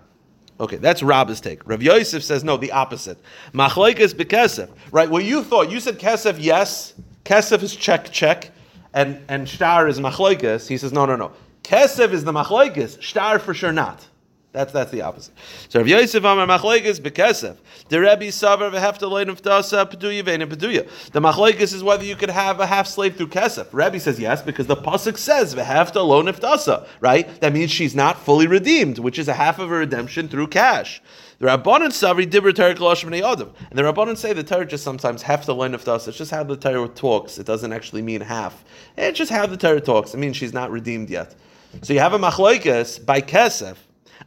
[0.58, 1.66] Okay, that's Rabba's take.
[1.68, 3.18] Rav Yosef says no, the opposite.
[3.52, 4.70] Machlekes bekesef.
[4.90, 6.94] Right, what you thought, you said kesef, yes.
[7.24, 8.52] Kesef is check, check.
[8.94, 10.66] And, and shtar is machlekes.
[10.66, 11.32] He says, no, no, no.
[11.62, 13.00] Kesef is the machlekes.
[13.02, 14.06] Shtar for sure not.
[14.52, 15.34] That's that's the opposite.
[15.68, 17.58] So Rav Yosef Amar Machlekes bekesef.
[17.90, 20.88] The Rebbe Savar v'hefta lein v'tasa peduya ve'in peduya.
[21.10, 23.66] The Machlekes is whether you could have a half slave through kesef.
[23.72, 26.88] Rebbe says yes because the pasuk says v'hefta lo niftasa.
[27.00, 27.28] Right?
[27.42, 31.02] That means she's not fully redeemed, which is a half of a redemption through cash.
[31.38, 33.52] The Rabbanon Savri Dibur Torah Kolosh B'nei Adam.
[33.68, 36.08] And the Rabbanon say the Torah just sometimes half the line of dust.
[36.08, 37.36] It's just how the Torah talks.
[37.36, 38.64] It doesn't actually mean half.
[38.96, 40.14] It's just how the Torah talks.
[40.14, 41.34] It means she's not redeemed yet.
[41.82, 43.76] So you have a machlokes by kesef.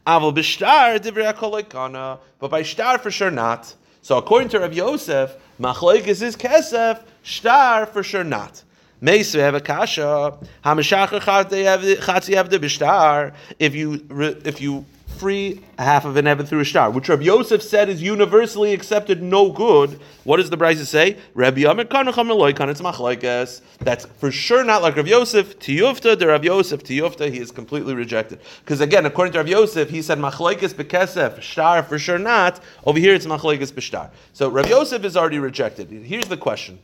[0.06, 3.74] Aval b'shtar divrei kolekana, but by shtar for sure not.
[4.02, 8.62] So according to Rav Yosef, machlokes is kesef, shtar for sure not.
[9.02, 10.38] Meis have a kasha.
[10.64, 13.34] Hamashach chatzi avde b'shtar.
[13.58, 14.06] If you
[14.44, 14.84] if you
[15.18, 19.22] free half of an Evan through a shtar, which Rabbi Yosef said is universally accepted,
[19.22, 20.00] no good.
[20.24, 21.18] What does the Brisa say?
[21.34, 23.60] Rabbi Eloikan, it's.
[23.78, 25.58] That's for sure not like Rabbi Yosef.
[25.58, 28.40] Tiyufta, the Rabbi Yosef, Tiyufta, he is completely rejected.
[28.64, 32.60] Because again, according to Rabbi Yosef, he said machlekes bekesef, shtar for sure not.
[32.84, 34.10] Over here, it's machlekes b'shtar.
[34.32, 35.90] So Rabbi Yosef is already rejected.
[35.90, 36.78] Here's the question.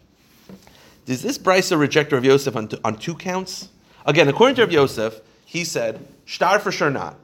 [1.06, 3.68] Does this Brisa reject Rav Yosef on, t- on two counts?
[4.04, 7.16] Again, according to Rav Yosef, he said, shtar for sure not.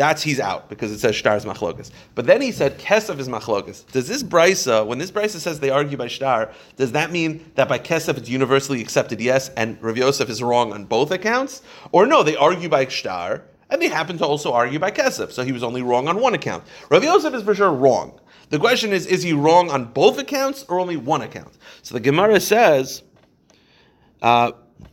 [0.00, 1.90] That's he's out because it says shtar is machlokas.
[2.14, 3.86] But then he said kesef is machlokas.
[3.92, 7.68] Does this brisa, when this brisa says they argue by shtar, does that mean that
[7.68, 11.60] by kesef it's universally accepted yes, and Rav Yosef is wrong on both accounts,
[11.92, 12.22] or no?
[12.22, 15.62] They argue by shtar, and they happen to also argue by kesef, so he was
[15.62, 16.64] only wrong on one account.
[16.88, 18.18] Rav Yosef is for sure wrong.
[18.48, 21.58] The question is, is he wrong on both accounts or only one account?
[21.82, 23.02] So the Gemara says.
[24.22, 24.52] Uh,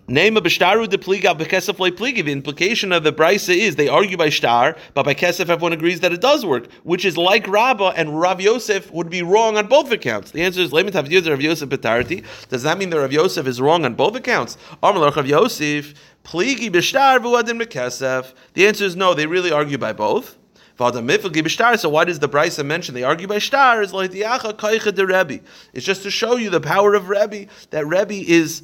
[0.09, 2.23] Name of b'shtaru de pliga b'kesef le pliga.
[2.23, 5.99] The implication of the brisa is they argue by shtar, but by kesef everyone agrees
[5.99, 9.67] that it does work, which is like Rabbah and Rav Yosef would be wrong on
[9.67, 10.31] both accounts.
[10.31, 12.23] The answer is lemit havdiyah Rav Yosef betarti.
[12.47, 14.57] Does that mean that Rav Yosef is wrong on both accounts?
[14.81, 15.93] Amalach Rav Yosef
[16.23, 18.33] pligi b'shtar v'uadin b'kesef.
[18.53, 19.13] The answer is no.
[19.13, 20.37] They really argue by both.
[20.77, 23.81] So why does the Brisa mention they argue by shtar?
[23.81, 25.43] Is like the kaicha de Rebbe.
[25.73, 27.47] It's just to show you the power of Rebbe.
[27.71, 28.63] That Rebbe is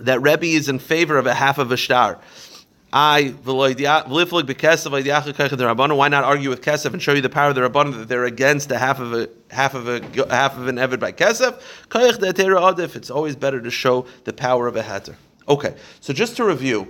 [0.00, 2.20] that Rebbe is in favor of a half of a shtar.
[2.96, 8.08] I why not argue with Kesef and show you the power of the Rabbanon that
[8.08, 11.60] they're against a half of a half of a half of an Evid by Kesef?
[12.96, 15.16] It's always better to show the power of a heter.
[15.48, 16.86] Okay, so just to review,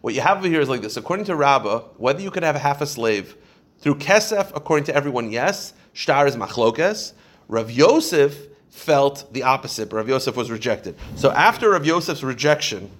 [0.00, 0.96] what you have over here is like this.
[0.96, 3.36] According to Rabbah, whether you could have a half a slave
[3.78, 5.72] through Kesef, according to everyone, yes.
[5.92, 7.12] Shtar is machlokes.
[7.46, 8.36] Rav Yosef
[8.74, 10.96] felt the opposite, but Rav Yosef was rejected.
[11.16, 12.90] So after Rav Yosef's rejection,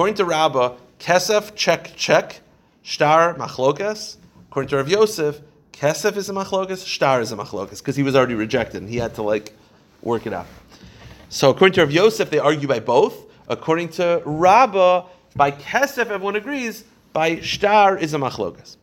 [0.00, 2.40] According to Rabbah, kesef check check,
[2.82, 4.16] shtar machlokas.
[4.48, 5.40] According to Rav Yosef,
[5.72, 8.96] kesef is a machlokas, shtar is a machlokas because he was already rejected and he
[8.98, 9.52] had to like
[10.00, 10.46] work it out.
[11.28, 13.26] So according to Rav Yosef, they argue by both.
[13.48, 16.84] According to Rabbah, by kesef everyone agrees.
[17.12, 18.76] By shtar is a machlokas.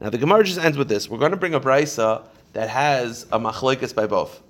[0.00, 1.10] Now the Gemara just ends with this.
[1.10, 4.42] We're going to bring a brisa that has a machlokas by both.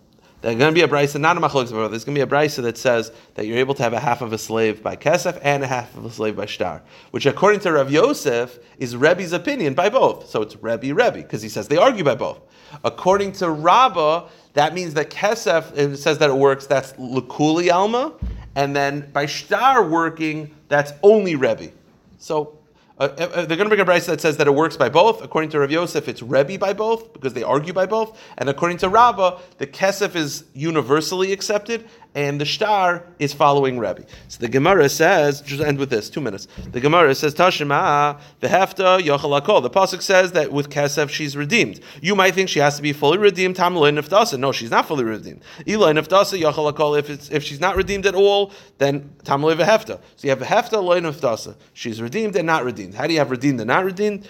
[0.44, 1.90] There's going to be a brisa, not a machlokas by both.
[1.90, 4.20] There's going to be a brisa that says that you're able to have a half
[4.20, 7.60] of a slave by kesef and a half of a slave by shtar, which according
[7.60, 10.28] to Rav Yosef is Rebbe's opinion by both.
[10.28, 12.40] So it's Rebbe Rebbe because he says they argue by both.
[12.84, 16.66] According to Rabbah, that means that kesef it says that it works.
[16.66, 18.12] That's lekuli alma,
[18.54, 21.70] and then by shtar working, that's only Rebbe.
[22.18, 22.58] So
[22.98, 25.22] uh, uh, they're going to bring a brisa that says that it works by both.
[25.22, 28.18] According to Rav Yosef, it's Rebbe by both because they argue by both.
[28.38, 34.04] And according to Rabbah, the kesef is universally accepted, and the shtar is following Rebbe.
[34.28, 36.46] So the Gemara says, just end with this, two minutes.
[36.70, 39.62] The Gemara says, Tashima, the hefta yochalakol.
[39.62, 41.80] The pasuk says that with kesef she's redeemed.
[42.00, 43.56] You might think she has to be fully redeemed.
[43.56, 44.38] Tamla neftasa.
[44.38, 45.42] No, she's not fully redeemed.
[45.66, 46.98] Ila neftasa yochalakol.
[46.98, 50.00] If if she's not redeemed at all, then tamla hefta.
[50.16, 51.56] So you have a hefta loy neftasa.
[51.72, 52.94] She's redeemed and not redeemed.
[52.94, 54.28] How do you have redeemed and not redeemed?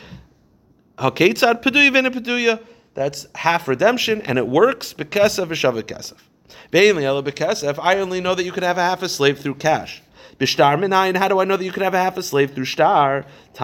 [0.96, 2.62] Haketzad peduya v'ne peduya.
[2.94, 6.16] That's half redemption, and it works because of v'shavah kesef.
[6.72, 10.02] If I only know that you could have a half a slave through cash.
[10.38, 12.64] Bishtar minayin, how do I know that you could have a half a slave through
[12.64, 13.24] shtar?
[13.52, 13.60] The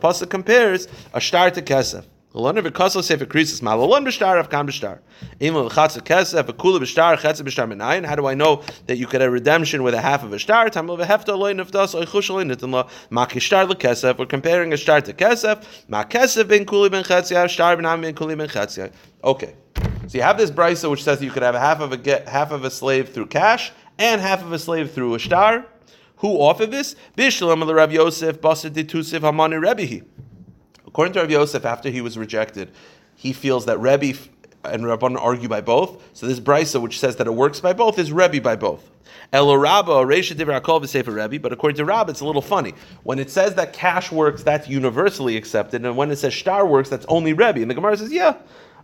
[0.00, 2.06] pasuk compares a shtar to kesef.
[2.32, 5.00] Lona v'kasel sefer krisis malalon b'shtar av kam b'shtar.
[5.40, 8.06] Imel l'chatz kesef v'kula b'shtar chetz b'shtar minayin.
[8.06, 10.70] How do I know that you could have redemption with a half of a shtar?
[10.70, 14.18] Tamil v'hefta loy neftas oichush loy nitin lo makishtar l'kesef.
[14.18, 15.64] We're comparing a shtar to kesef.
[15.88, 18.90] Ma kesef ben kuli ben chetzia, shtar ben ben kuli ben chetzia.
[19.22, 19.54] Okay.
[20.08, 22.52] So you have this brisa which says you could have half of a get half
[22.52, 25.66] of a slave through cash and half of a slave through a shtar.
[26.18, 26.96] Who offered this?
[27.16, 30.04] Bishlam Rav Yosef Basar Hamani Rebbehi.
[30.86, 32.70] According to Rav Yosef, after he was rejected,
[33.16, 34.18] he feels that Rebbe
[34.64, 36.02] and Rabban argue by both.
[36.14, 38.90] So this brisa, which says that it works by both, is Rebbe by both.
[39.32, 42.74] Elo Rabba, Reisha Rebbe, but according to Rabba, it's a little funny.
[43.02, 46.88] When it says that cash works, that's universally accepted, and when it says shtar works,
[46.88, 47.60] that's only Rebbe.
[47.60, 48.36] And the Gemara says, yeah,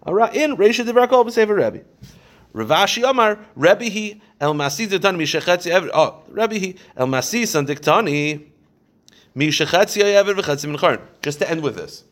[0.06, 1.84] in Reisha Divrakol V'Sefer Rebbe.
[2.54, 7.46] Ravashi Amar, Rebbe he, El Masi Diktani Mishachetzi Ever, oh, Rebbe he, El Masi
[9.34, 12.04] Ever V'Chetzi Just to end with this.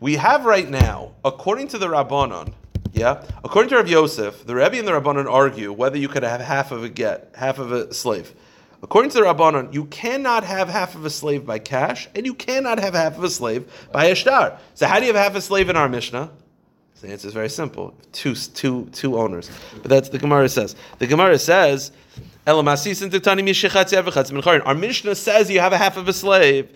[0.00, 2.54] We have right now, according to the Rabbanon,
[2.92, 6.40] yeah, according to Rav Yosef, the Rebbe and the Rabbanon argue whether you could have
[6.40, 8.34] half of a get, half of a slave.
[8.82, 12.34] According to the Rabbanon, you cannot have half of a slave by cash, and you
[12.34, 14.58] cannot have half of a slave by a shtar.
[14.74, 16.30] So how do you have half a slave in our Mishnah?
[17.00, 19.50] The answer is very simple: two, two, two owners.
[19.82, 20.76] But that's the Gemara says.
[20.98, 21.92] The Gemara says
[22.46, 22.62] our
[24.74, 26.70] Mishnah says you have a half of a slave.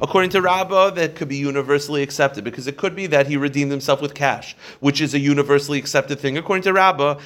[0.00, 3.70] According to Rabbah, that could be universally accepted because it could be that he redeemed
[3.70, 6.36] himself with cash, which is a universally accepted thing.
[6.36, 7.18] According to Rabbah,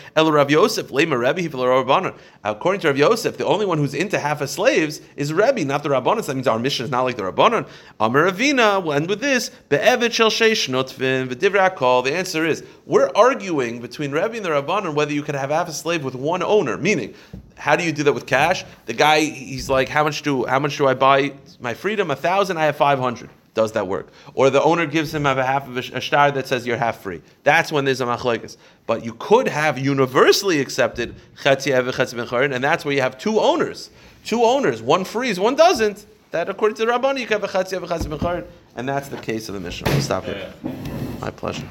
[2.45, 5.83] According to Rav Yosef, the only one who's into half of slaves is Rebbe, not
[5.83, 6.23] the Rabbanon.
[6.23, 7.67] So that means our Mishnah is not like the Rabbanon.
[7.99, 9.51] Amar we'll end with this.
[9.69, 9.83] The
[12.15, 15.73] answer is we're arguing between Rebbe and the Rabbanon whether you can have half a
[15.73, 16.77] slave with one owner.
[16.79, 17.15] Meaning,
[17.57, 18.65] how do you do that with cash?
[18.87, 22.11] The guy, he's like, how much do how much do I buy my freedom?
[22.11, 22.59] A thousand.
[22.59, 23.31] I have five hundred.
[23.55, 24.09] Does that work?
[24.35, 27.23] Or the owner gives him a half of a, shtar that says you're half free.
[27.45, 28.57] That's when there's a machlekes.
[28.87, 33.91] But you could have universally accepted and that's where you have two owners.
[34.25, 34.83] Two owners.
[34.83, 36.05] One frees, one doesn't.
[36.33, 39.49] That according to the Rabbani, you can have a chatzi, a and that's the case
[39.49, 40.01] of the Mishnah.
[40.01, 40.53] Stop here.
[41.21, 41.69] My pleasure.